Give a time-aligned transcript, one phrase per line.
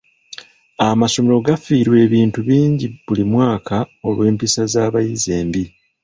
[0.87, 3.75] Amasomero gafiirwa ebintu bingi buli mwaka
[4.07, 5.63] olw'empisa z'abayizi embi.